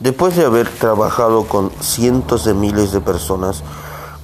[0.00, 3.62] Después de haber trabajado con cientos de miles de personas,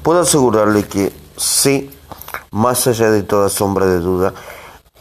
[0.02, 1.90] puedo asegurarle que sé,
[2.50, 4.32] más allá de toda sombra de duda,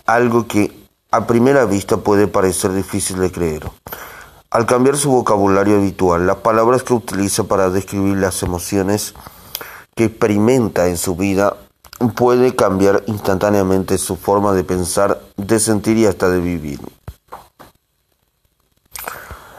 [0.05, 3.63] algo que a primera vista puede parecer difícil de creer.
[4.51, 9.13] Al cambiar su vocabulario habitual, las palabras que utiliza para describir las emociones
[9.95, 11.55] que experimenta en su vida
[12.15, 16.81] puede cambiar instantáneamente su forma de pensar, de sentir y hasta de vivir.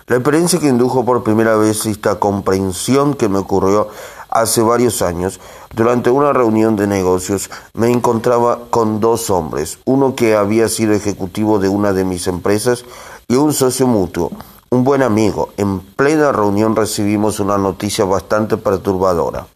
[0.08, 3.88] La experiencia que indujo por primera vez esta comprensión que me ocurrió
[4.30, 5.40] hace varios años,
[5.74, 11.58] durante una reunión de negocios, me encontraba con dos hombres, uno que había sido ejecutivo
[11.58, 12.84] de una de mis empresas
[13.26, 14.30] y un socio mutuo,
[14.70, 15.48] un buen amigo.
[15.56, 19.48] En plena reunión recibimos una noticia bastante perturbadora.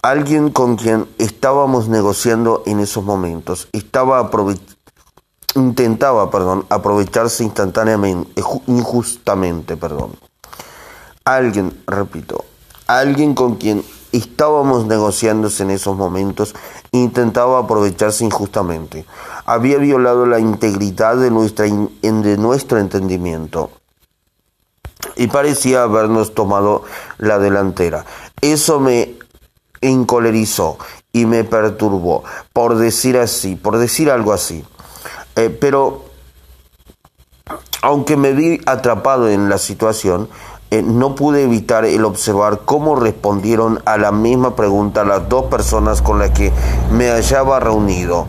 [0.00, 4.30] Alguien con quien estábamos negociando en esos momentos estaba
[5.54, 10.12] intentaba, perdón, aprovecharse instantáneamente, injustamente, perdón.
[11.24, 12.44] Alguien, repito,
[12.86, 16.54] alguien con quien estábamos negociándose en esos momentos
[16.92, 19.06] intentaba aprovecharse injustamente.
[19.44, 23.70] Había violado la integridad de, nuestra, de nuestro entendimiento
[25.16, 26.84] y parecía habernos tomado
[27.18, 28.04] la delantera.
[28.40, 29.14] Eso me
[29.80, 30.78] encolerizó
[31.12, 34.64] y me perturbó, por decir así, por decir algo así.
[35.36, 36.04] Eh, pero
[37.82, 40.28] aunque me vi atrapado en la situación,
[40.70, 46.00] eh, no pude evitar el observar cómo respondieron a la misma pregunta las dos personas
[46.00, 46.52] con las que
[46.92, 48.28] me hallaba reunido.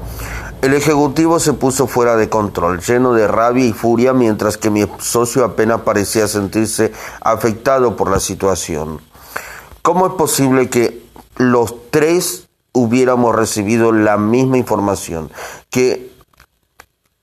[0.62, 4.86] El ejecutivo se puso fuera de control, lleno de rabia y furia, mientras que mi
[5.00, 9.02] socio apenas parecía sentirse afectado por la situación.
[9.82, 11.04] ¿Cómo es posible que
[11.38, 15.32] los tres hubiéramos recibido la misma información,
[15.70, 16.11] que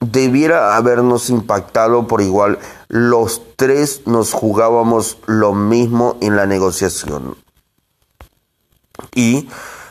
[0.00, 7.36] debiera habernos impactado por igual, los tres nos jugábamos lo mismo en la negociación.
[9.14, 9.48] Y,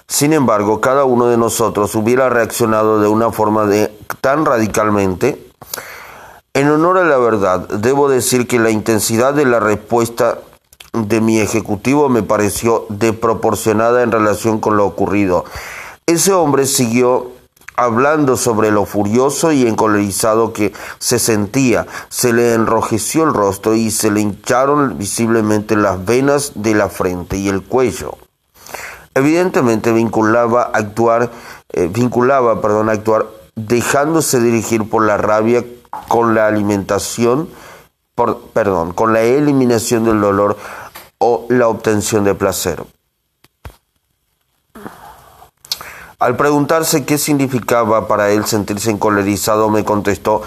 [0.08, 3.70] sin embargo, cada uno de nosotros hubiera reaccionado de una forma
[4.22, 5.46] tan radicalmente.
[6.54, 10.40] En honor a la verdad, debo decir que la intensidad de la respuesta
[10.94, 15.46] de mi ejecutivo me pareció desproporcionada en relación con lo ocurrido.
[16.06, 17.32] Ese hombre siguió
[17.78, 21.86] hablando sobre lo furioso y encolerizado que se sentía.
[22.10, 27.38] Se le enrojeció el rostro y se le hincharon visiblemente las venas de la frente
[27.38, 28.18] y el cuello.
[29.14, 31.32] Evidentemente vinculaba actuar,
[31.72, 35.64] eh, vinculaba, perdón, actuar dejándose dirigir por la rabia
[36.08, 37.50] con la alimentación,
[38.16, 40.58] por, perdón, con la eliminación del dolor
[41.20, 42.84] o la obtención de placer.
[46.20, 50.42] Al preguntarse qué significaba para él sentirse encolerizado, me contestó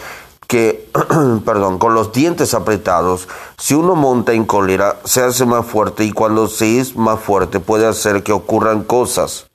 [0.49, 0.91] que,
[1.47, 6.11] perdón, con los dientes apretados, si uno monta en cólera, se hace más fuerte y
[6.11, 9.47] cuando se es más fuerte puede hacer que ocurran cosas.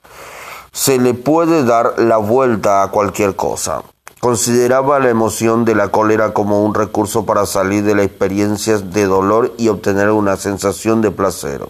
[0.72, 3.84] Se le puede dar la vuelta a cualquier cosa.
[4.22, 9.06] Consideraba la emoción de la cólera como un recurso para salir de las experiencias de
[9.06, 11.68] dolor y obtener una sensación de placer,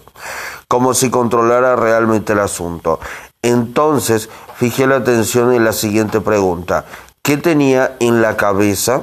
[0.68, 3.00] como si controlara realmente el asunto.
[3.46, 6.84] Entonces fijé la atención en la siguiente pregunta.
[7.22, 9.02] ¿Qué tenía en la cabeza?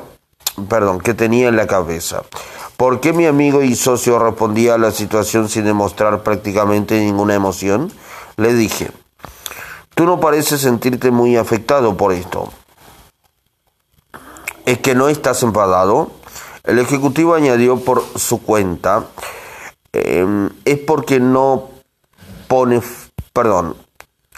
[0.69, 2.23] Perdón, ¿qué tenía en la cabeza?
[2.77, 7.91] ¿Por qué mi amigo y socio respondía a la situación sin demostrar prácticamente ninguna emoción?
[8.35, 8.91] Le dije,
[9.95, 12.51] tú no pareces sentirte muy afectado por esto
[14.65, 16.11] es que no estás enfadado.
[16.63, 19.05] El ejecutivo añadió por su cuenta,
[19.91, 21.69] em, es porque no
[22.47, 22.81] pone,
[23.33, 23.75] perdón,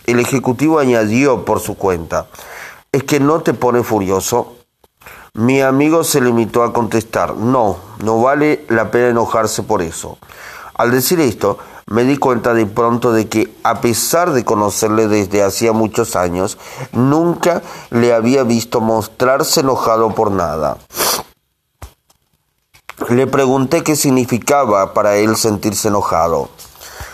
[0.06, 2.28] el ejecutivo añadió por su cuenta,
[2.92, 4.56] es que no te pone furioso.
[5.34, 10.18] Mi amigo se limitó a contestar, no, no vale la pena enojarse por eso.
[10.76, 11.58] Al decir esto,
[11.88, 16.58] me di cuenta de pronto de que, a pesar de conocerle desde hacía muchos años,
[16.94, 17.62] nunca
[17.92, 20.78] le había visto mostrarse enojado por nada.
[23.10, 26.50] Le pregunté qué significaba para él sentirse enojado.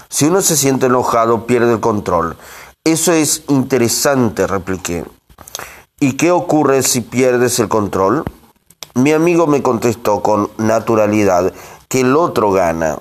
[0.07, 2.37] Si uno se siente enojado, pierde el control.
[2.83, 5.05] Eso es interesante, repliqué.
[5.99, 8.23] ¿Y qué ocurre si pierdes el control?
[8.95, 11.53] Mi amigo me contestó con naturalidad
[11.87, 12.97] que el otro gana.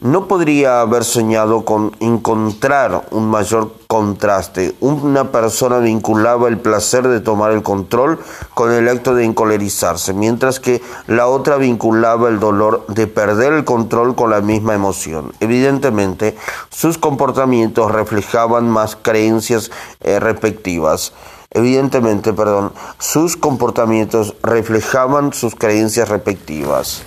[0.00, 4.76] No podría haber soñado con encontrar un mayor contraste.
[4.78, 8.20] Una persona vinculaba el placer de tomar el control
[8.54, 13.64] con el acto de encolerizarse, mientras que la otra vinculaba el dolor de perder el
[13.64, 15.32] control con la misma emoción.
[15.40, 16.36] Evidentemente,
[16.70, 21.12] sus comportamientos reflejaban más creencias eh, respectivas.
[21.50, 27.02] Evidentemente, perdón, sus comportamientos reflejaban sus creencias respectivas.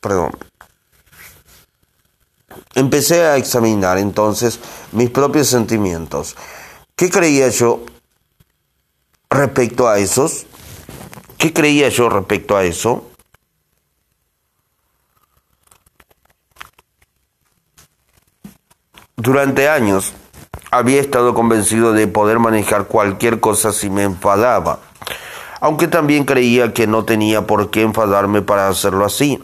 [0.00, 0.32] Perdón.
[2.76, 4.60] Empecé a examinar entonces
[4.92, 6.36] mis propios sentimientos.
[6.94, 7.80] ¿Qué creía yo
[9.30, 10.44] respecto a esos?
[11.38, 13.08] ¿Qué creía yo respecto a eso?
[19.16, 20.12] Durante años
[20.70, 24.80] había estado convencido de poder manejar cualquier cosa si me enfadaba,
[25.62, 29.42] aunque también creía que no tenía por qué enfadarme para hacerlo así.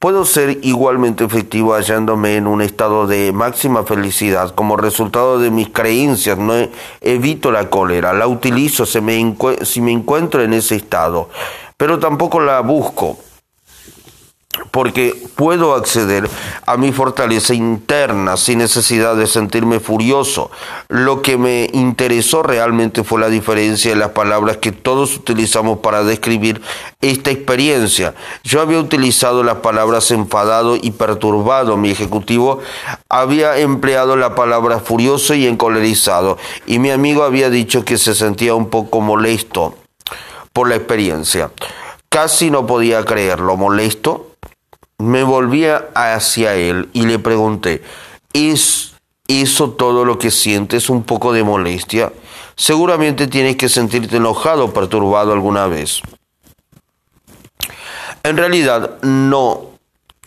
[0.00, 5.70] Puedo ser igualmente efectivo hallándome en un estado de máxima felicidad como resultado de mis
[5.70, 6.38] creencias.
[6.38, 6.54] No
[7.00, 11.30] evito la cólera, la utilizo si me, encuentro en ese estado,
[11.76, 13.18] pero tampoco la busco
[14.78, 16.30] porque puedo acceder
[16.64, 20.52] a mi fortaleza interna sin necesidad de sentirme furioso.
[20.86, 26.04] Lo que me interesó realmente fue la diferencia de las palabras que todos utilizamos para
[26.04, 26.62] describir
[27.00, 28.14] esta experiencia.
[28.44, 31.76] Yo había utilizado las palabras enfadado y perturbado.
[31.76, 32.60] Mi ejecutivo
[33.08, 36.38] había empleado la palabra furioso y encolerizado.
[36.68, 39.74] Y mi amigo había dicho que se sentía un poco molesto
[40.52, 41.50] por la experiencia.
[42.08, 44.28] Casi no podía creerlo, molesto
[44.98, 47.82] me volvía hacia él y le pregunté,
[48.32, 48.94] ¿es
[49.28, 50.90] eso todo lo que sientes?
[50.90, 52.12] ¿Un poco de molestia?
[52.56, 56.00] Seguramente tienes que sentirte enojado o perturbado alguna vez.
[58.24, 59.78] En realidad, no,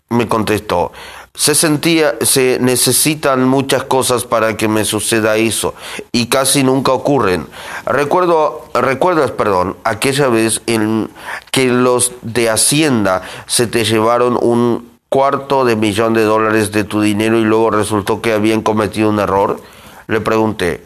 [0.09, 0.93] me contestó.
[1.33, 5.73] Se sentía, se necesitan muchas cosas para que me suceda eso
[6.11, 7.47] y casi nunca ocurren.
[7.85, 11.09] Recuerdo, recuerdas, perdón, aquella vez en
[11.51, 17.01] que los de Hacienda se te llevaron un cuarto de millón de dólares de tu
[17.01, 19.59] dinero y luego resultó que habían cometido un error.
[20.07, 20.85] Le pregunté,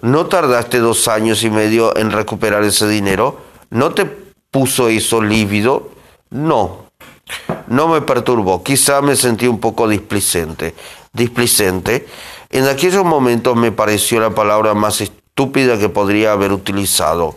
[0.00, 3.38] ¿no tardaste dos años y medio en recuperar ese dinero?
[3.70, 4.04] ¿No te
[4.50, 5.90] puso eso lívido?
[6.30, 6.89] No,
[7.68, 10.74] no me perturbó, quizá me sentí un poco displicente.
[11.12, 12.06] Displicente.
[12.50, 17.36] En aquellos momentos me pareció la palabra más estúpida que podría haber utilizado.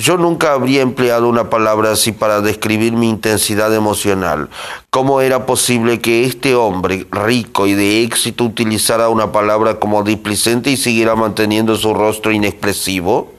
[0.00, 4.48] Yo nunca habría empleado una palabra así para describir mi intensidad emocional.
[4.88, 10.70] ¿Cómo era posible que este hombre rico y de éxito utilizara una palabra como displicente
[10.70, 13.34] y siguiera manteniendo su rostro inexpresivo?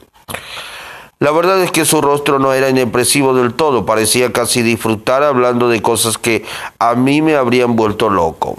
[1.22, 5.68] La verdad es que su rostro no era inexpresivo del todo, parecía casi disfrutar hablando
[5.68, 6.44] de cosas que
[6.80, 8.56] a mí me habrían vuelto loco.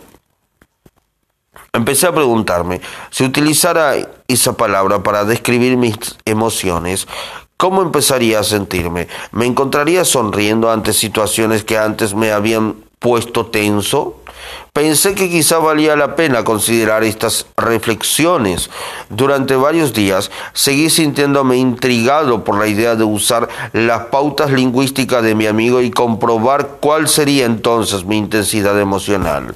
[1.74, 2.80] Empecé a preguntarme,
[3.10, 3.96] si utilizara
[4.30, 7.06] esa palabra para describir mis emociones,
[7.58, 9.10] ¿cómo empezaría a sentirme?
[9.34, 14.23] ¿Me encontraría sonriendo ante situaciones que antes me habían puesto tenso?
[14.74, 18.72] Pensé que quizá valía la pena considerar estas reflexiones.
[19.12, 25.36] Durante varios días seguí sintiéndome intrigado por la idea de usar las pautas lingüísticas de
[25.36, 29.54] mi amigo y comprobar cuál sería entonces mi intensidad emocional.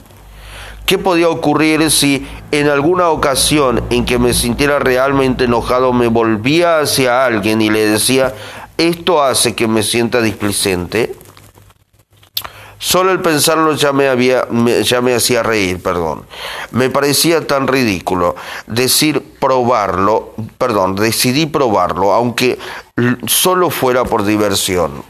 [0.86, 6.81] ¿Qué podía ocurrir si en alguna ocasión en que me sintiera realmente enojado me volvía
[6.81, 8.36] hacia alguien y le decía,
[8.78, 11.16] esto hace que me sienta displicente?
[12.80, 14.48] Solo el pensarlo ya me, había,
[14.84, 16.26] ya me hacía reír, perdón.
[16.72, 18.36] Me parecía tan ridículo
[18.68, 22.60] decir probarlo, perdón, decidí probarlo, aunque
[23.26, 25.04] solo fuera por diversión.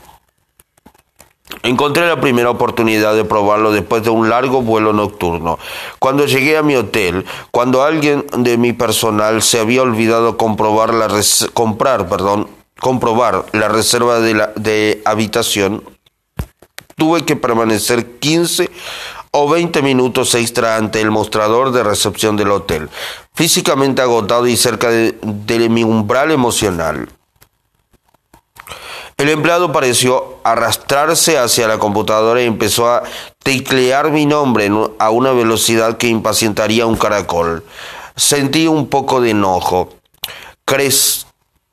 [1.63, 5.57] Encontré la primera oportunidad de probarlo después de un largo vuelo nocturno.
[5.99, 11.07] Cuando llegué a mi hotel, cuando alguien de mi personal se había olvidado comprobar la
[11.53, 12.47] comprar, perdón,
[12.79, 15.83] comprobar la reserva de, la, de habitación,
[16.97, 18.69] tuve que permanecer 15
[19.31, 22.89] o 20 minutos extra ante el mostrador de recepción del hotel,
[23.35, 27.07] físicamente agotado y cerca de, mi umbral emocional.
[29.15, 33.03] El empleado pareció arrastrarse hacia la computadora y empezó a
[33.43, 37.63] teclear mi nombre a una velocidad que impacientaría un caracol.
[38.15, 39.89] Sentí un poco de enojo.
[40.65, 41.26] ¿Crees?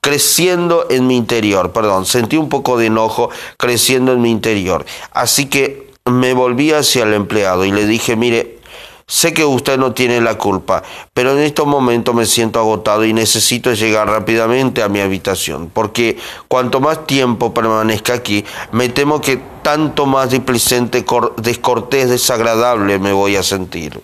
[0.04, 4.84] Creciendo en mi interior, perdón, sentí un poco de enojo creciendo en mi interior.
[5.12, 8.58] Así que me volví hacia el empleado y le dije, mire,
[9.06, 10.82] sé que usted no tiene la culpa,
[11.14, 16.18] pero en estos momentos me siento agotado y necesito llegar rápidamente a mi habitación, porque
[16.48, 21.02] cuanto más tiempo permanezca aquí, me temo que tanto más displicente,
[21.38, 24.02] descortés, desagradable me voy a sentir.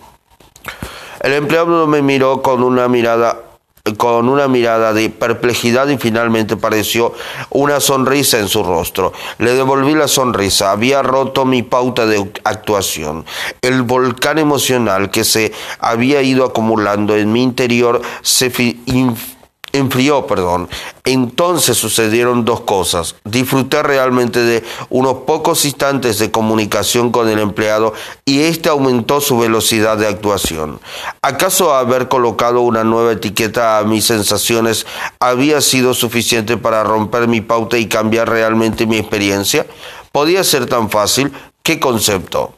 [1.21, 3.50] El empleado me miró con una mirada
[3.97, 7.13] con una mirada de perplejidad y finalmente pareció
[7.49, 9.13] una sonrisa en su rostro.
[9.37, 10.71] Le devolví la sonrisa.
[10.71, 13.25] Había roto mi pauta de actuación.
[13.61, 18.51] El volcán emocional que se había ido acumulando en mi interior se
[19.73, 20.69] enfrió, perdón.
[21.03, 23.15] Entonces sucedieron dos cosas.
[23.23, 27.93] Disfruté realmente de unos pocos instantes de comunicación con el empleado
[28.25, 30.79] y este aumentó su velocidad de actuación.
[31.21, 34.85] ¿Acaso haber colocado una nueva etiqueta a mis sensaciones
[35.19, 39.65] había sido suficiente para romper mi pauta y cambiar realmente mi experiencia?
[40.11, 41.31] ¿Podía ser tan fácil?
[41.63, 42.53] ¿Qué concepto?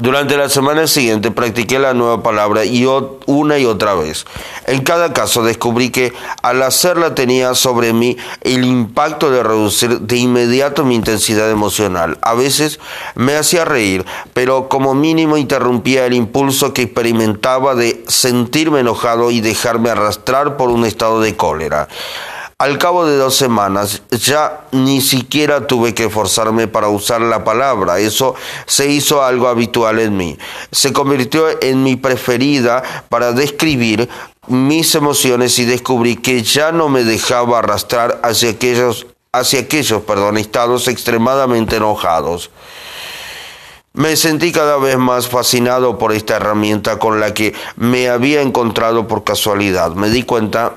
[0.00, 2.84] Durante la semana siguiente practiqué la nueva palabra y
[3.26, 4.24] una y otra vez.
[4.66, 10.16] En cada caso descubrí que al hacerla tenía sobre mí el impacto de reducir de
[10.16, 12.18] inmediato mi intensidad emocional.
[12.22, 12.80] A veces
[13.14, 19.40] me hacía reír, pero como mínimo interrumpía el impulso que experimentaba de sentirme enojado y
[19.40, 21.86] dejarme arrastrar por un estado de cólera.
[22.58, 27.98] Al cabo de dos semanas ya ni siquiera tuve que forzarme para usar la palabra,
[27.98, 30.38] eso se hizo algo habitual en mí.
[30.70, 34.08] Se convirtió en mi preferida para describir
[34.46, 40.02] mis emociones y descubrí que ya no me dejaba arrastrar hacia aquellos, hacia aquellos
[40.36, 42.50] estados extremadamente enojados.
[43.94, 49.08] Me sentí cada vez más fascinado por esta herramienta con la que me había encontrado
[49.08, 49.92] por casualidad.
[49.92, 50.74] Me di cuenta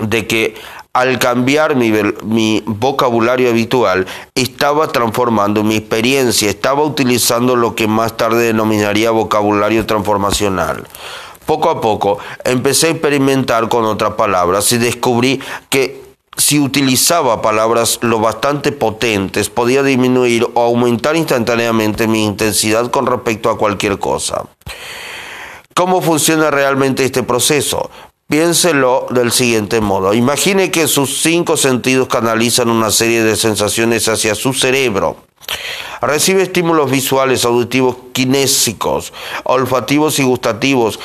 [0.00, 0.54] de que
[0.92, 8.16] al cambiar mi, mi, vocabulario habitual, estaba transformando mi experiencia, estaba utilizando lo que más
[8.16, 10.86] tarde denominaría vocabulario transformacional.
[11.46, 16.04] Poco a poco empecé a experimentar con otras palabras y descubrí que
[16.36, 23.50] si utilizaba palabras lo bastante potentes, podía disminuir o aumentar instantáneamente mi intensidad con respecto
[23.50, 24.44] a cualquier cosa.
[25.74, 27.90] ¿Cómo funciona realmente este proceso?
[28.26, 30.14] Piénselo del siguiente modo.
[30.14, 35.16] Imagine que sus cinco sentidos canalizan una serie de sensaciones hacia su cerebro.
[36.00, 39.12] Recibe estímulos visuales, auditivos, kinésicos,
[39.44, 40.98] olfativos y gustativos,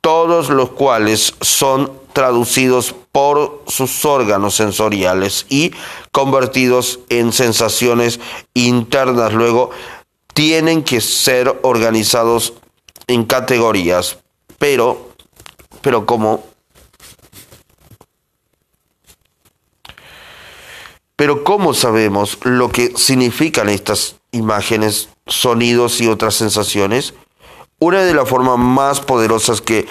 [0.00, 5.72] todos los cuales son traducidos por sus órganos sensoriales y
[6.12, 8.20] convertidos en sensaciones
[8.54, 9.32] internas.
[9.32, 9.70] Luego
[10.32, 12.54] tienen que ser organizados
[13.06, 14.18] en categorías,
[14.58, 15.10] pero,
[15.80, 16.44] pero como
[21.16, 27.14] Pero ¿cómo sabemos lo que significan estas imágenes, sonidos y otras sensaciones?
[27.78, 29.86] Una de las formas más poderosas que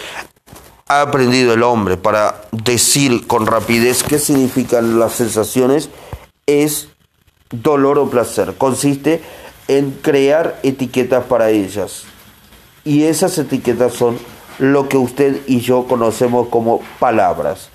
[0.88, 5.90] ha aprendido el hombre para decir con rapidez qué significan las sensaciones
[6.46, 6.90] es
[7.50, 8.54] dolor o placer.
[8.56, 9.24] Consiste
[9.68, 12.04] en crear etiquetas para ellas.
[12.84, 14.20] Y esas etiquetas son
[14.60, 17.70] lo que usted y yo conocemos como palabras.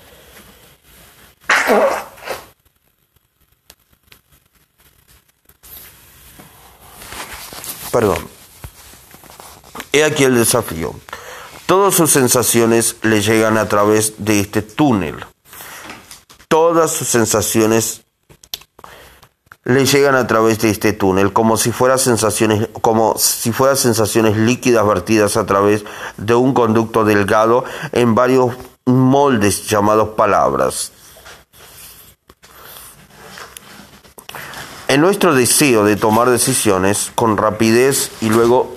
[7.91, 8.19] Perdón.
[9.91, 10.93] He aquí el desafío.
[11.65, 15.25] Todas sus sensaciones le llegan a través de este túnel.
[16.47, 18.03] Todas sus sensaciones
[19.63, 24.35] le llegan a través de este túnel, como si fueran sensaciones, como si fueran sensaciones
[24.35, 25.85] líquidas vertidas a través
[26.17, 28.55] de un conducto delgado en varios
[28.85, 30.91] moldes llamados palabras.
[34.91, 38.75] En nuestro deseo de tomar decisiones con rapidez y luego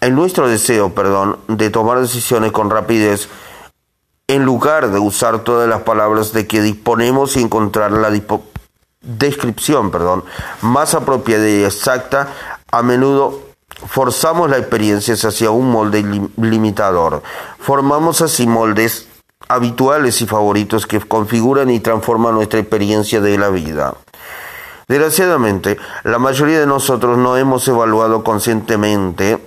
[0.00, 3.28] en nuestro deseo, perdón, de tomar decisiones con rapidez,
[4.28, 8.12] en lugar de usar todas las palabras de que disponemos y encontrar la
[9.00, 10.22] descripción, perdón,
[10.60, 12.28] más apropiada y exacta,
[12.70, 13.48] a menudo
[13.88, 16.04] forzamos la experiencia hacia un molde
[16.36, 17.20] limitador.
[17.58, 19.08] Formamos así moldes
[19.48, 23.94] habituales y favoritos que configuran y transforman nuestra experiencia de la vida.
[24.88, 29.38] Desgraciadamente, la mayoría de nosotros no hemos evaluado conscientemente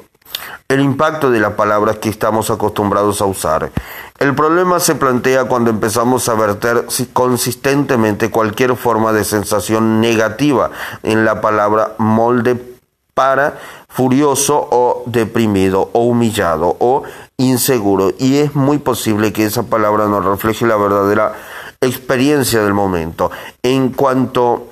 [0.67, 3.71] el impacto de las palabras que estamos acostumbrados a usar.
[4.19, 10.69] El problema se plantea cuando empezamos a verter consistentemente cualquier forma de sensación negativa
[11.01, 12.68] en la palabra molde
[13.13, 17.03] para furioso o deprimido o humillado o
[17.37, 21.33] inseguro y es muy posible que esa palabra no refleje la verdadera
[21.81, 23.31] experiencia del momento.
[23.63, 24.67] En cuanto,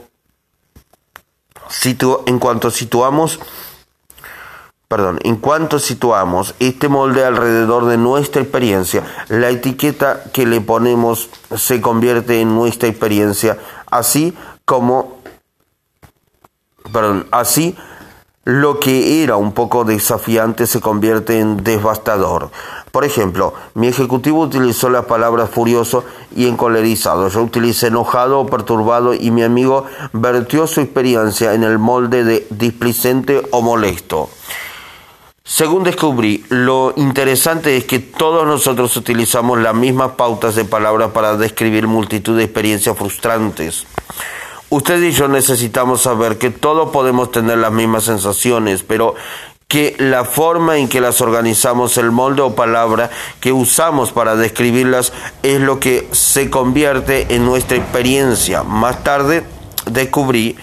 [2.25, 3.39] en cuanto situamos
[4.87, 11.29] Perdón, en cuanto situamos este molde alrededor de nuestra experiencia, la etiqueta que le ponemos
[11.57, 13.57] se convierte en nuestra experiencia,
[13.91, 15.17] así como,
[16.93, 17.75] perdón, así
[18.47, 22.49] lo que era un poco desafiante se convierte en devastador.
[22.93, 27.27] Por ejemplo, mi ejecutivo utilizó las palabras furioso y encolerizado.
[27.27, 32.47] Yo utilicé enojado o perturbado y mi amigo vertió su experiencia en el molde de
[32.49, 34.29] displicente o molesto.
[35.43, 41.35] Según descubrí, lo interesante es que todos nosotros utilizamos las mismas pautas de palabras para
[41.35, 43.85] describir multitud de experiencias frustrantes.
[44.69, 49.15] Usted y yo necesitamos saber que todos podemos tener las mismas sensaciones, pero
[49.69, 53.09] que la forma en que las organizamos, el molde o palabra
[53.39, 58.63] que usamos para describirlas es lo que se convierte en nuestra experiencia.
[58.63, 59.45] Más tarde
[59.85, 60.57] descubrí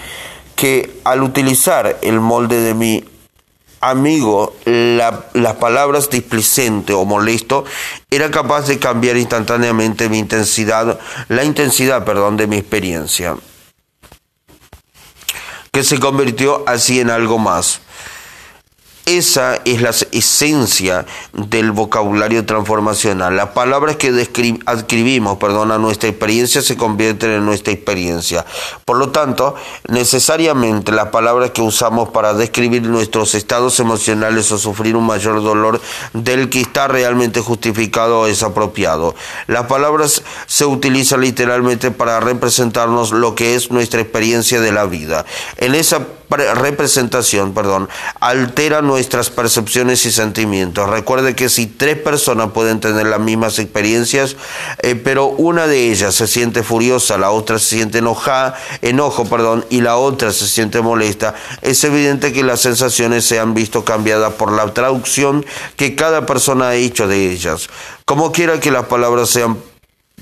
[0.54, 3.04] que al utilizar el molde de mi
[3.80, 7.64] amigo, las palabras displicente o molesto,
[8.10, 13.36] era capaz de cambiar instantáneamente mi intensidad, la intensidad, perdón, de mi experiencia,
[15.74, 17.80] que se convirtió así en algo más.
[19.06, 23.36] Esa es la esencia del vocabulario transformacional.
[23.36, 24.08] Las palabras que
[24.64, 28.46] adquirimos perdón, a nuestra experiencia se convierten en nuestra experiencia.
[28.86, 29.56] Por lo tanto,
[29.88, 35.82] necesariamente las palabras que usamos para describir nuestros estados emocionales o sufrir un mayor dolor
[36.14, 39.14] del que está realmente justificado o es apropiado.
[39.48, 45.26] Las palabras se utilizan literalmente para representarnos lo que es nuestra experiencia de la vida.
[45.58, 47.88] En esa representación, perdón,
[48.20, 50.88] altera nuestras percepciones y sentimientos.
[50.88, 54.36] Recuerde que si tres personas pueden tener las mismas experiencias,
[54.82, 59.64] eh, pero una de ellas se siente furiosa, la otra se siente enojada, enojo, perdón,
[59.70, 64.34] y la otra se siente molesta, es evidente que las sensaciones se han visto cambiadas
[64.34, 65.44] por la traducción
[65.76, 67.68] que cada persona ha hecho de ellas.
[68.04, 69.58] Como quiera que las palabras sean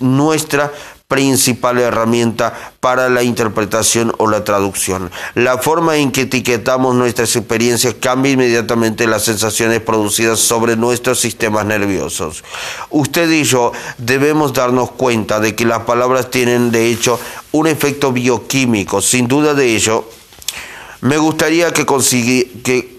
[0.01, 0.73] nuestra
[1.13, 5.11] principal herramienta para la interpretación o la traducción.
[5.35, 11.67] La forma en que etiquetamos nuestras experiencias cambia inmediatamente las sensaciones producidas sobre nuestros sistemas
[11.67, 12.43] nerviosos.
[12.89, 17.21] Usted y yo debemos darnos cuenta de que las palabras tienen de hecho
[17.53, 19.03] un efecto bioquímico.
[19.03, 20.09] Sin duda de ello,
[21.03, 21.85] me gustaría que,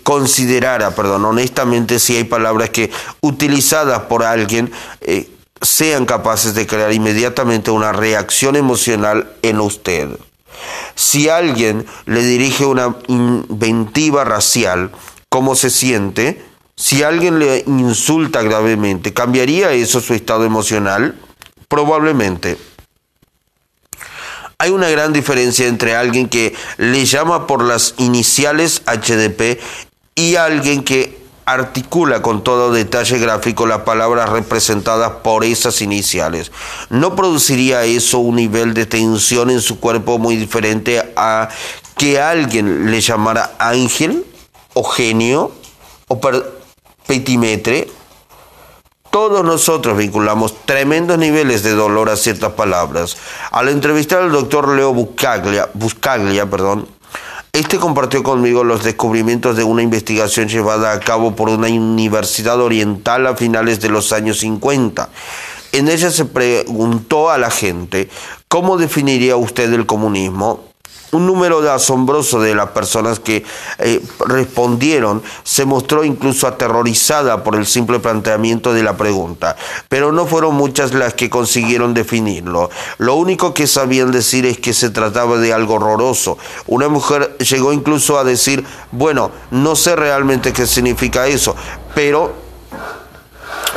[0.04, 2.92] considerara, perdón, honestamente si hay palabras que
[3.22, 5.33] utilizadas por alguien eh,
[5.64, 10.10] sean capaces de crear inmediatamente una reacción emocional en usted.
[10.96, 14.92] Si alguien le dirige una inventiva racial,
[15.30, 16.44] ¿cómo se siente?
[16.76, 21.16] Si alguien le insulta gravemente, ¿cambiaría eso su estado emocional?
[21.68, 22.58] Probablemente.
[24.58, 29.60] Hay una gran diferencia entre alguien que le llama por las iniciales HDP
[30.16, 36.52] y alguien que articula con todo detalle gráfico las palabras representadas por esas iniciales.
[36.90, 41.50] ¿No produciría eso un nivel de tensión en su cuerpo muy diferente a
[41.98, 44.26] que alguien le llamara ángel
[44.74, 45.52] o genio
[46.08, 46.20] o
[47.06, 47.90] petimetre?
[49.14, 53.16] Todos nosotros vinculamos tremendos niveles de dolor a ciertas palabras.
[53.52, 56.88] Al entrevistar al doctor Leo Buscaglia, Buscaglia perdón,
[57.56, 63.28] este compartió conmigo los descubrimientos de una investigación llevada a cabo por una universidad oriental
[63.28, 65.08] a finales de los años 50.
[65.72, 68.10] En ella se preguntó a la gente,
[68.48, 70.73] ¿cómo definiría usted el comunismo?
[71.14, 73.46] Un número asombroso de las personas que
[73.80, 79.56] eh, respondieron se mostró incluso aterrorizada por el simple planteamiento de la pregunta,
[79.90, 82.70] pero no fueron muchas las que consiguieron definirlo.
[82.98, 86.38] Lo único que sabían decir es que se trataba de algo horroroso.
[86.68, 91.56] Una mujer llegó incluso a decir, bueno, no sé realmente qué significa eso,
[91.96, 92.43] pero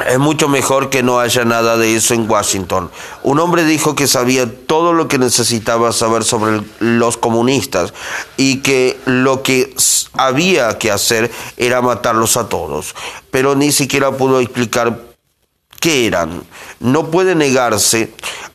[0.09, 2.91] es mucho mejor que no haya nada de eso en Washington.
[3.23, 7.95] Un hombre dijo que sabía todo lo que necesitaba saber sobre los comunistas
[8.37, 9.75] y que lo que
[10.13, 12.95] había que hacer era matarlos a todos,
[13.31, 15.01] pero ni siquiera pudo explicar
[15.81, 16.43] qué eran.
[16.81, 18.13] No puede negarse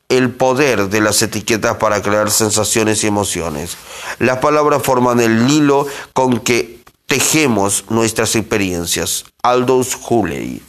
[0.10, 3.78] el poder de las etiquetas para crear sensaciones y emociones.
[4.20, 9.26] Las palabras forman el hilo con que tejemos nuestras experiencias.
[9.42, 10.62] Aldous Huxley.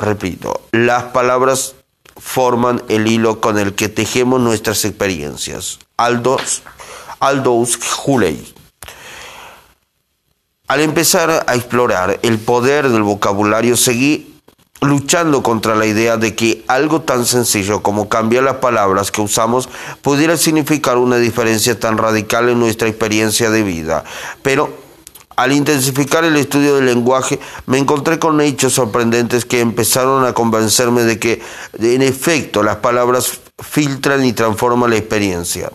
[0.00, 1.74] Repito, las palabras
[2.16, 5.78] forman el hilo con el que tejemos nuestras experiencias.
[5.98, 6.62] Aldous,
[7.20, 8.54] Aldous Huxley.
[10.68, 14.40] Al empezar a explorar el poder del vocabulario, seguí
[14.80, 19.68] luchando contra la idea de que algo tan sencillo como cambiar las palabras que usamos
[20.00, 24.04] pudiera significar una diferencia tan radical en nuestra experiencia de vida.
[24.42, 24.79] Pero
[25.40, 31.04] al intensificar el estudio del lenguaje, me encontré con hechos sorprendentes que empezaron a convencerme
[31.04, 31.40] de que,
[31.78, 35.72] en efecto, las palabras filtran y transforman la experiencia.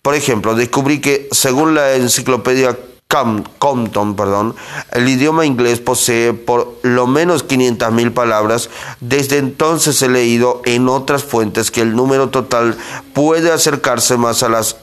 [0.00, 4.56] Por ejemplo, descubrí que, según la enciclopedia Compton, perdón,
[4.92, 8.70] el idioma inglés posee por lo menos 500.000 palabras.
[9.00, 12.78] Desde entonces he leído en otras fuentes que el número total
[13.12, 14.76] puede acercarse más a las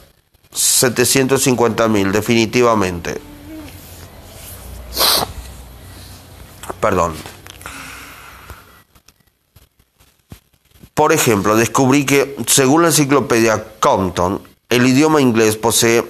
[0.54, 3.35] 750.000, definitivamente.
[6.80, 7.14] Perdón.
[10.94, 16.04] Por ejemplo, descubrí que, según la enciclopedia Compton, el idioma inglés posee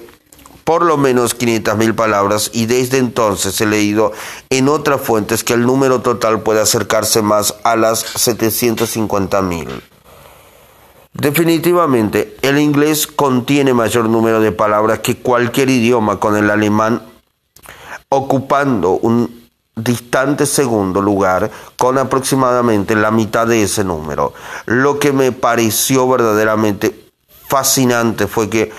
[0.63, 4.11] por lo menos 500.000 palabras y desde entonces he leído
[4.49, 9.81] en otras fuentes que el número total puede acercarse más a las 750.000.
[11.13, 17.01] Definitivamente, el inglés contiene mayor número de palabras que cualquier idioma con el alemán
[18.09, 24.33] ocupando un distante segundo lugar con aproximadamente la mitad de ese número.
[24.65, 27.09] Lo que me pareció verdaderamente
[27.47, 28.71] fascinante fue que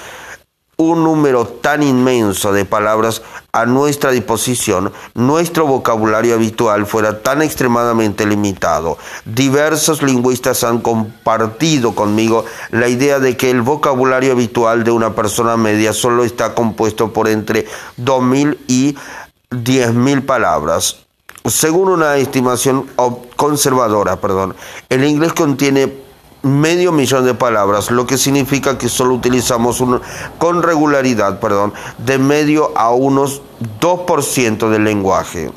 [0.81, 8.25] un número tan inmenso de palabras a nuestra disposición, nuestro vocabulario habitual fuera tan extremadamente
[8.25, 8.97] limitado.
[9.25, 15.57] Diversos lingüistas han compartido conmigo la idea de que el vocabulario habitual de una persona
[15.57, 17.67] media solo está compuesto por entre
[18.01, 18.97] 2.000 y
[19.51, 20.99] 10.000 palabras.
[21.45, 22.89] Según una estimación
[23.35, 24.55] conservadora, perdón,
[24.91, 26.07] el inglés contiene
[26.43, 30.01] medio millón de palabras, lo que significa que solo utilizamos un,
[30.39, 33.43] con regularidad, perdón, de medio a unos
[33.81, 35.51] 2% del lenguaje.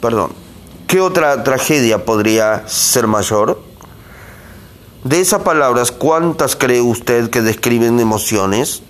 [0.00, 0.32] Perdón.
[0.86, 3.60] ¿Qué otra tragedia podría ser mayor?
[5.04, 8.82] De esas palabras, ¿cuántas cree usted que describen emociones?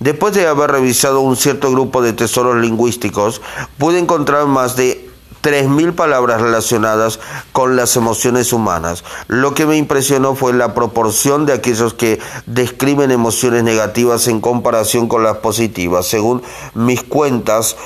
[0.00, 3.42] Después de haber revisado un cierto grupo de tesoros lingüísticos,
[3.78, 5.05] pude encontrar más de
[5.46, 7.20] 3.000 palabras relacionadas
[7.52, 9.04] con las emociones humanas.
[9.28, 15.06] Lo que me impresionó fue la proporción de aquellos que describen emociones negativas en comparación
[15.06, 16.08] con las positivas.
[16.08, 16.42] Según
[16.74, 17.76] mis cuentas,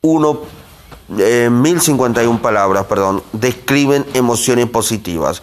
[0.00, 0.40] uno
[1.08, 5.42] 1051 eh, palabras, perdón, describen emociones positivas,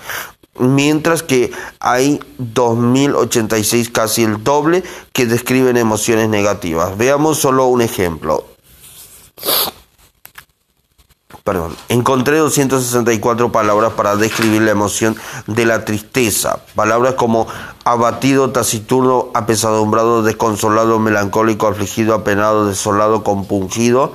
[0.57, 6.97] mientras que hay 2086, casi el doble, que describen emociones negativas.
[6.97, 8.45] Veamos solo un ejemplo
[11.45, 16.61] perdón, encontré 264 palabras para describir la emoción de la tristeza.
[16.73, 17.45] Palabras como
[17.83, 24.13] abatido, taciturno, apesadumbrado, desconsolado, melancólico, afligido, apenado, desolado, compungido.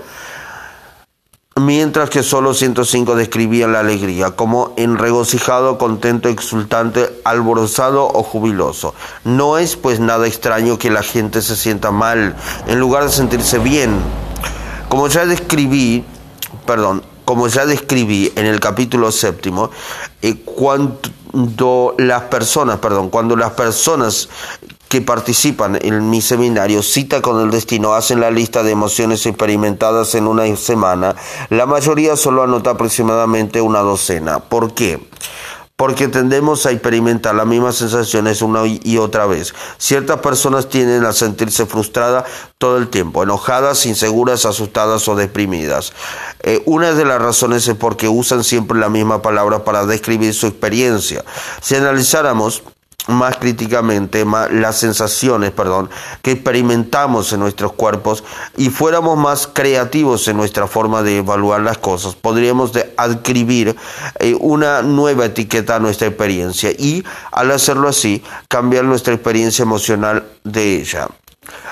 [1.54, 8.92] Mientras que solo 105 describían la alegría, como en regocijado, contento, exultante, alborozado o jubiloso.
[9.22, 12.34] No es pues nada extraño que la gente se sienta mal
[12.66, 14.00] en lugar de sentirse bien.
[14.88, 16.04] Como ya describí,
[16.66, 19.70] perdón, como ya describí en el capítulo séptimo,
[20.20, 24.28] eh, cuando las personas, perdón, cuando las personas
[24.88, 30.16] que participan en mi seminario Cita con el Destino hacen la lista de emociones experimentadas
[30.16, 31.14] en una semana,
[31.50, 34.40] la mayoría solo anota aproximadamente una docena.
[34.40, 34.98] ¿Por qué?
[35.80, 39.54] Porque tendemos a experimentar las mismas sensaciones una y otra vez.
[39.78, 42.24] Ciertas personas tienden a sentirse frustradas
[42.58, 45.94] todo el tiempo, enojadas, inseguras, asustadas o deprimidas.
[46.40, 50.48] Eh, una de las razones es porque usan siempre la misma palabra para describir su
[50.48, 51.24] experiencia.
[51.62, 52.62] Si analizáramos
[53.08, 55.90] más críticamente las sensaciones, perdón,
[56.22, 58.24] que experimentamos en nuestros cuerpos
[58.56, 63.76] y fuéramos más creativos en nuestra forma de evaluar las cosas, podríamos de adquirir
[64.18, 70.24] eh, una nueva etiqueta a nuestra experiencia y al hacerlo así cambiar nuestra experiencia emocional
[70.44, 71.08] de ella.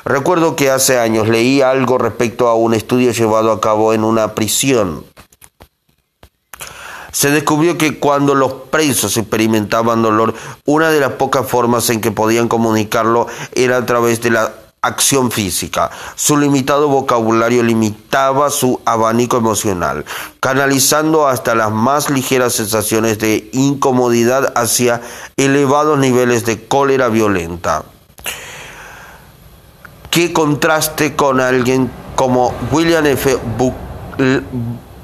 [0.04, 4.34] Recuerdo que hace años leí algo respecto a un estudio llevado a cabo en una
[4.34, 5.04] prisión
[7.12, 10.34] se descubrió que cuando los presos experimentaban dolor,
[10.66, 15.30] una de las pocas formas en que podían comunicarlo era a través de la acción
[15.30, 15.90] física.
[16.14, 20.04] Su limitado vocabulario limitaba su abanico emocional,
[20.40, 25.00] canalizando hasta las más ligeras sensaciones de incomodidad hacia
[25.36, 27.84] elevados niveles de cólera violenta.
[30.10, 33.38] Qué contraste con alguien como William F.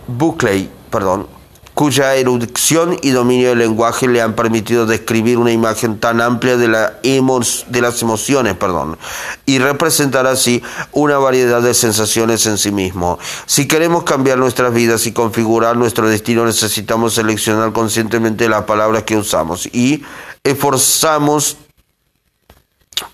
[0.07, 1.34] Buckley, perdón,
[1.75, 6.69] cuya erudición y dominio del lenguaje le han permitido describir una imagen tan amplia de,
[6.69, 8.97] la de las emociones perdón,
[9.45, 13.19] y representar así una variedad de sensaciones en sí mismo.
[13.47, 19.17] Si queremos cambiar nuestras vidas y configurar nuestro destino, necesitamos seleccionar conscientemente las palabras que
[19.17, 20.05] usamos y
[20.45, 21.57] esforzamos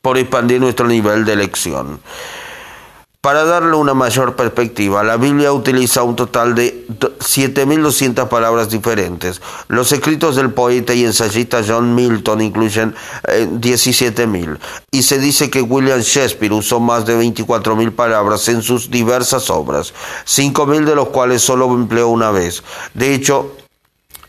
[0.02, 2.00] por expandir nuestro nivel de elección.
[3.20, 9.42] Para darle una mayor perspectiva, la Biblia utiliza un total de 7.200 palabras diferentes.
[9.68, 14.54] Los escritos del poeta y ensayista John Milton incluyen 17.000.
[14.54, 14.58] Eh,
[14.92, 19.92] y se dice que William Shakespeare usó más de 24.000 palabras en sus diversas obras,
[20.24, 22.62] 5.000 de los cuales solo empleó una vez.
[22.94, 23.54] De hecho,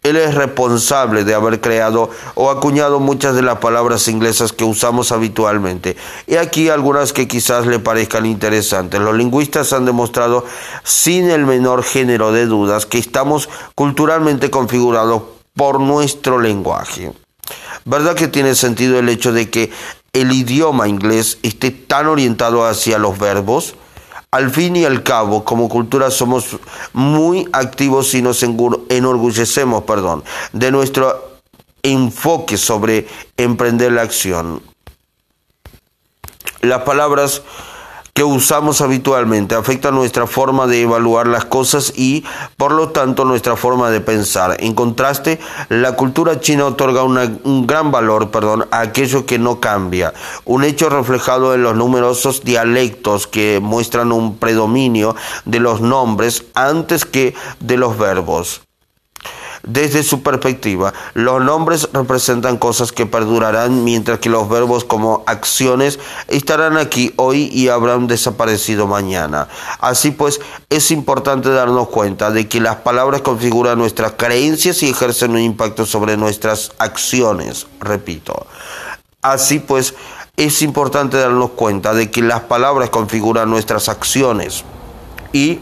[0.04, 5.12] Él es responsable de haber creado o acuñado muchas de las palabras inglesas que usamos
[5.12, 5.96] habitualmente.
[6.26, 9.00] Y aquí algunas que quizás le parezcan interesantes.
[9.00, 10.44] Los lingüistas han demostrado
[10.84, 15.22] sin el menor género de dudas que estamos culturalmente configurados
[15.56, 17.12] por nuestro lenguaje.
[17.86, 19.72] ¿Verdad que tiene sentido el hecho de que
[20.14, 23.76] el idioma inglés esté tan orientado hacia los verbos?
[24.32, 26.58] Al fin y al cabo, como cultura somos
[26.94, 31.40] muy activos y nos enorgullecemos, perdón, de nuestro
[31.84, 34.62] enfoque sobre emprender la acción.
[36.62, 37.42] Las palabras
[38.14, 42.24] que usamos habitualmente afecta nuestra forma de evaluar las cosas y,
[42.58, 44.58] por lo tanto, nuestra forma de pensar.
[44.60, 50.14] En contraste, la cultura china otorga un gran valor perdón, a aquello que no cambia,
[50.46, 57.06] un hecho reflejado en los numerosos dialectos que muestran un predominio de los nombres antes
[57.06, 58.62] que de los verbos.
[59.64, 66.00] Desde su perspectiva, los nombres representan cosas que perdurarán, mientras que los verbos como acciones
[66.28, 69.48] estarán aquí hoy y habrán desaparecido mañana.
[69.80, 75.32] Así pues, es importante darnos cuenta de que las palabras configuran nuestras creencias y ejercen
[75.32, 77.68] un impacto sobre nuestras acciones.
[77.80, 78.48] Repito.
[79.22, 79.94] Así pues,
[80.38, 84.64] es importante darnos cuenta de que las palabras configuran nuestras acciones
[85.34, 85.60] y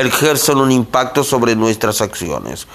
[0.00, 2.66] ejercen un impacto sobre nuestras acciones.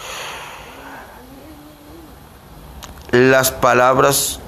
[3.11, 4.39] Las palabras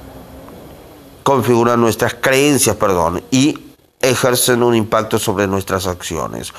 [1.23, 3.59] configuran nuestras creencias, perdón, y
[4.01, 6.53] ejercen un impacto sobre nuestras acciones.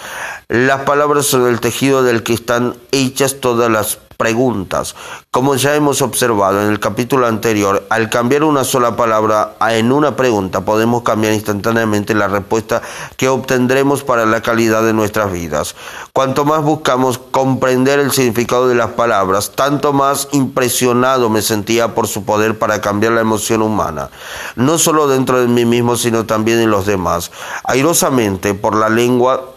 [0.48, 4.94] Las palabras son el tejido del que están hechas todas las preguntas.
[5.30, 10.16] Como ya hemos observado en el capítulo anterior, al cambiar una sola palabra en una
[10.16, 12.82] pregunta podemos cambiar instantáneamente la respuesta
[13.16, 15.74] que obtendremos para la calidad de nuestras vidas.
[16.12, 22.06] Cuanto más buscamos comprender el significado de las palabras, tanto más impresionado me sentía por
[22.06, 24.10] su poder para cambiar la emoción humana,
[24.56, 27.30] no solo dentro de mí mismo, sino también en los demás.
[27.64, 29.53] Airosamente, por la lengua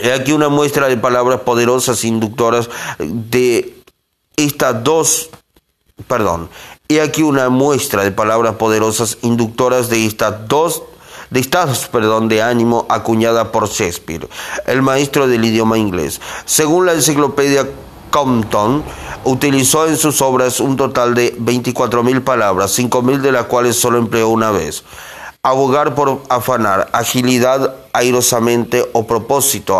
[0.00, 3.74] He aquí una muestra de palabras poderosas inductoras de
[4.36, 5.30] estas dos,
[6.06, 6.50] perdón,
[6.88, 10.82] he aquí una muestra de palabras poderosas inductoras de estas dos
[11.30, 14.28] de estados perdón, de ánimo acuñada por Shakespeare,
[14.66, 16.20] el maestro del idioma inglés.
[16.44, 17.66] Según la enciclopedia
[18.10, 18.84] Compton,
[19.24, 24.28] utilizó en sus obras un total de 24.000 palabras, 5.000 de las cuales solo empleó
[24.28, 24.84] una vez
[25.46, 29.78] abogar por afanar, agilidad airosamente o propósito,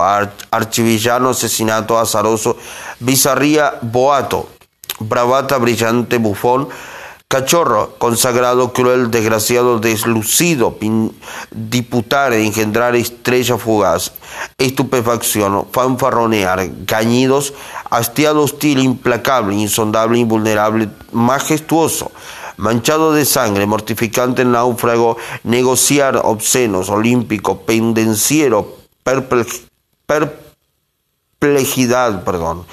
[0.52, 2.56] archivillano, asesinato azaroso,
[3.00, 4.46] bizarría, boato,
[5.00, 6.68] bravata, brillante, bufón,
[7.26, 10.78] cachorro, consagrado, cruel, desgraciado, deslucido,
[11.50, 14.12] diputar, engendrar estrella fugaz,
[14.58, 17.54] estupefacción, fanfarronear, gañidos,
[17.90, 22.12] hastiado, hostil, implacable, insondable, invulnerable, majestuoso,
[22.56, 28.76] manchado de sangre, mortificante náufrago, negociar obscenos, olímpico, pendenciero,
[31.38, 32.66] perplejidad, perdón,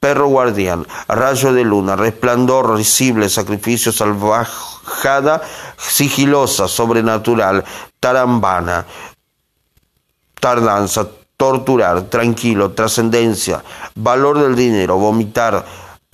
[0.00, 5.42] perro guardián, rayo de luna, resplandor risible, sacrificio salvajada,
[5.76, 7.64] sigilosa, sobrenatural,
[8.00, 8.86] tarambana,
[10.40, 13.62] tardanza, torturar, tranquilo, trascendencia,
[13.94, 15.64] valor del dinero, vomitar,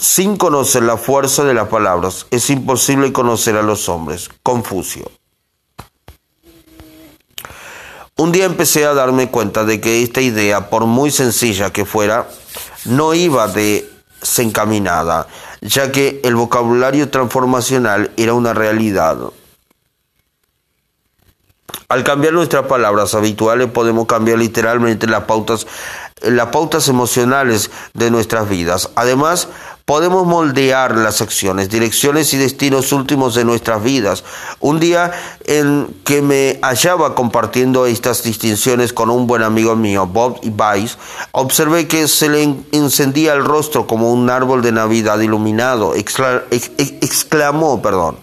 [0.02, 4.28] sin conocer la fuerza de las palabras, es imposible conocer a los hombres.
[4.42, 5.08] Confucio.
[8.16, 12.28] Un día empecé a darme cuenta de que esta idea, por muy sencilla que fuera,
[12.84, 15.28] no iba desencaminada,
[15.60, 19.18] ya que el vocabulario transformacional era una realidad.
[21.88, 25.66] Al cambiar nuestras palabras habituales podemos cambiar literalmente las pautas,
[26.22, 28.90] las pautas emocionales de nuestras vidas.
[28.96, 29.48] Además,
[29.84, 34.24] podemos moldear las acciones, direcciones y destinos últimos de nuestras vidas.
[34.60, 35.12] Un día
[35.44, 40.98] en que me hallaba compartiendo estas distinciones con un buen amigo mío, Bob Weiss,
[41.32, 42.42] observé que se le
[42.72, 45.94] encendía el rostro como un árbol de Navidad iluminado.
[45.94, 48.18] exclamó, perdón.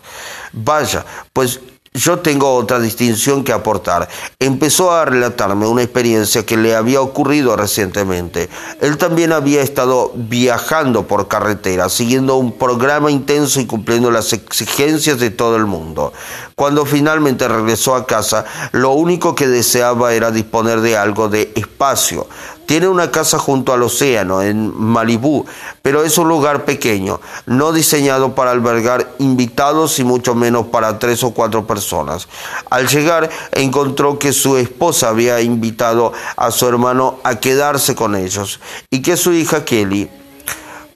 [0.52, 1.60] Vaya, pues
[1.94, 4.08] yo tengo otra distinción que aportar.
[4.38, 8.50] Empezó a relatarme una experiencia que le había ocurrido recientemente.
[8.80, 15.20] Él también había estado viajando por carretera, siguiendo un programa intenso y cumpliendo las exigencias
[15.20, 16.14] de todo el mundo.
[16.56, 22.28] Cuando finalmente regresó a casa, lo único que deseaba era disponer de algo de espacio.
[22.70, 25.44] Tiene una casa junto al océano, en Malibú,
[25.82, 31.24] pero es un lugar pequeño, no diseñado para albergar invitados y mucho menos para tres
[31.24, 32.28] o cuatro personas.
[32.70, 38.60] Al llegar, encontró que su esposa había invitado a su hermano a quedarse con ellos
[38.92, 40.08] y que su hija Kelly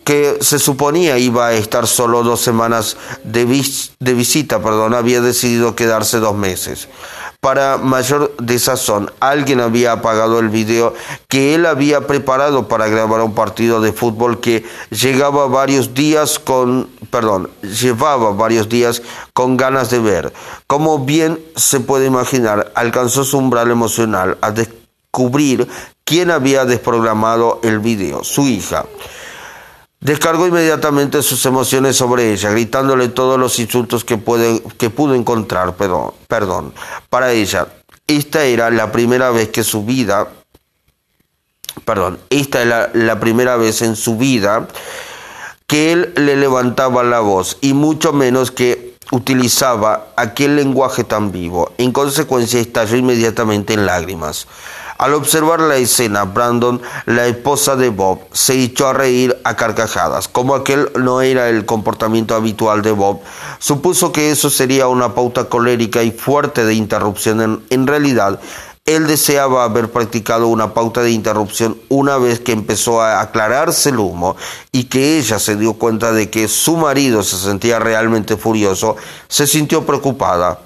[0.04, 3.46] que se suponía iba a estar solo dos semanas de,
[4.00, 6.88] de visita, perdón, había decidido quedarse dos meses.
[7.44, 10.94] Para mayor desazón, alguien había apagado el video
[11.28, 16.88] que él había preparado para grabar un partido de fútbol que llegaba varios días con,
[17.10, 19.02] perdón, llevaba varios días
[19.34, 20.32] con ganas de ver.
[20.68, 25.68] Como bien se puede imaginar, alcanzó su umbral emocional a descubrir
[26.06, 28.86] quién había desprogramado el video, su hija.
[30.04, 36.74] Descargó inmediatamente sus emociones sobre ella, gritándole todos los insultos que, pudo encontrar, perdón, perdón.
[37.10, 37.68] Para ella,
[38.06, 40.28] esta era la primera vez que su vida,
[41.86, 44.68] perdón, esta era la primera vez en su vida
[45.68, 51.72] que él le levantaba la voz y mucho menos que utilizaba aquel lenguaje tan vivo.
[51.78, 54.48] En consecuencia, estalló inmediatamente en lágrimas.
[55.04, 60.30] Al observar la escena, Brandon, la esposa de Bob, se echó a reír a carcajadas.
[60.30, 63.20] Como aquel no era el comportamiento habitual de Bob,
[63.60, 67.66] supuso que eso sería una pauta colérica y fuerte de interrupción.
[67.70, 68.39] En, realidad,
[68.86, 74.00] él deseaba haber practicado una pauta de interrupción una vez que empezó a aclararse el
[74.00, 74.38] humo
[74.72, 78.96] y que ella se dio cuenta de que su marido se sentía realmente furioso,
[79.28, 80.62] se sintió preocupada.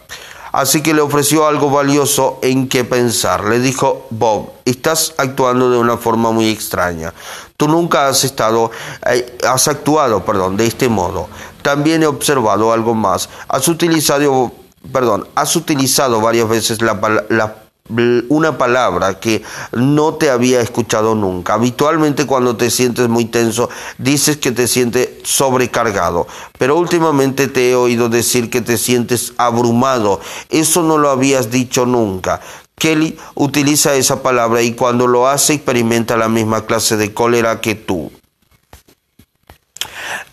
[0.57, 3.43] Así que le ofreció algo valioso en que pensar.
[3.43, 7.13] Le dijo, Bob, estás actuando de una forma muy extraña.
[7.57, 8.71] Tú nunca has estado,
[9.05, 11.27] eh, has actuado, perdón, de este modo.
[11.61, 13.29] También he observado algo más.
[13.47, 14.51] Has utilizado,
[14.91, 21.53] perdón, has utilizado varias veces la, la una palabra que no te había escuchado nunca.
[21.53, 27.75] Habitualmente cuando te sientes muy tenso dices que te sientes sobrecargado, pero últimamente te he
[27.75, 30.19] oído decir que te sientes abrumado.
[30.49, 32.41] Eso no lo habías dicho nunca.
[32.75, 37.73] Kelly utiliza esa palabra y cuando lo hace experimenta la misma clase de cólera que
[37.75, 38.11] tú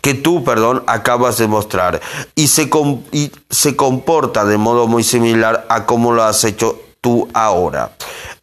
[0.01, 1.99] que tú, perdón, acabas de mostrar
[2.35, 2.69] y se,
[3.11, 6.84] y se comporta de modo muy similar a como lo has hecho
[7.33, 7.91] ahora.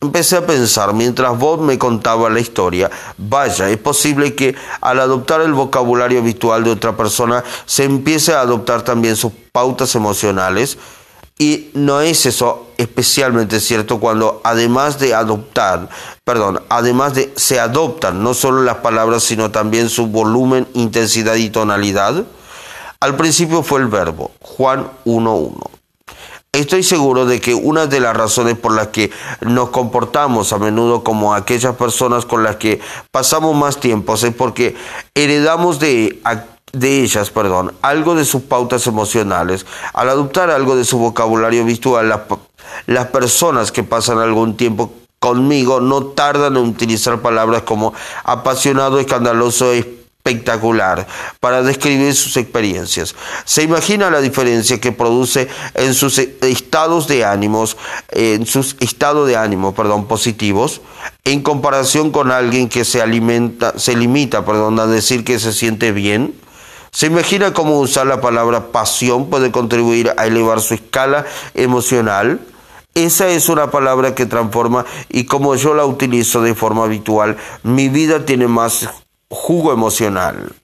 [0.00, 5.40] Empecé a pensar mientras Bob me contaba la historia, vaya, es posible que al adoptar
[5.40, 10.78] el vocabulario habitual de otra persona se empiece a adoptar también sus pautas emocionales.
[11.38, 15.88] Y no es eso especialmente cierto cuando además de adoptar,
[16.24, 21.50] perdón, además de se adoptan no solo las palabras sino también su volumen, intensidad y
[21.50, 22.24] tonalidad.
[23.00, 25.81] Al principio fue el verbo, Juan 1.1.
[26.54, 29.10] Estoy seguro de que una de las razones por las que
[29.40, 32.78] nos comportamos a menudo como aquellas personas con las que
[33.10, 34.76] pasamos más tiempo es porque
[35.14, 36.20] heredamos de,
[36.74, 39.64] de ellas, perdón, algo de sus pautas emocionales.
[39.94, 42.20] Al adoptar algo de su vocabulario visual, las,
[42.84, 49.72] las personas que pasan algún tiempo conmigo no tardan en utilizar palabras como apasionado, escandaloso,
[50.32, 51.06] espectacular
[51.40, 53.14] para describir sus experiencias.
[53.44, 57.76] Se imagina la diferencia que produce en sus estados de ánimos,
[58.10, 60.80] en sus estados de ánimo, perdón, positivos,
[61.24, 65.92] en comparación con alguien que se alimenta, se limita, perdón, a decir que se siente
[65.92, 66.34] bien.
[66.90, 72.40] Se imagina cómo usar la palabra pasión puede contribuir a elevar su escala emocional.
[72.94, 77.88] Esa es una palabra que transforma y como yo la utilizo de forma habitual, mi
[77.88, 78.90] vida tiene más
[79.32, 80.54] jugo emocional.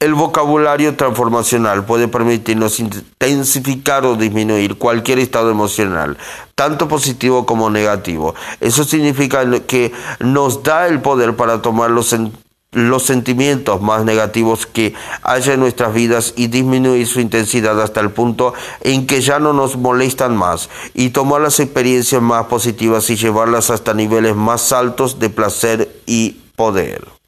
[0.00, 6.18] El vocabulario transformacional puede permitirnos intensificar o disminuir cualquier estado emocional,
[6.54, 8.34] tanto positivo como negativo.
[8.60, 12.14] Eso significa que nos da el poder para tomar los,
[12.74, 18.10] los sentimientos más negativos que haya en nuestras vidas y disminuir su intensidad hasta el
[18.10, 23.16] punto en que ya no nos molestan más y tomar las experiencias más positivas y
[23.16, 27.23] llevarlas hasta niveles más altos de placer y poder.